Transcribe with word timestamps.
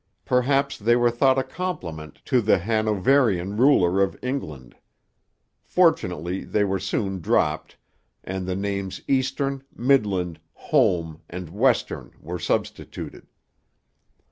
Perhaps 0.25 0.79
they 0.79 0.95
were 0.95 1.11
thought 1.11 1.37
a 1.37 1.43
compliment 1.43 2.23
to 2.25 2.41
the 2.41 2.57
Hanoverian 2.57 3.55
ruler 3.55 4.01
of 4.01 4.17
England. 4.23 4.75
Fortunately 5.63 6.43
they 6.43 6.63
were 6.63 6.79
soon 6.79 7.19
dropped, 7.19 7.77
and 8.23 8.47
the 8.47 8.55
names 8.55 9.01
Eastern, 9.07 9.61
Midland, 9.75 10.39
Home, 10.53 11.21
and 11.29 11.49
Western 11.49 12.13
were 12.19 12.39
substituted. 12.39 13.27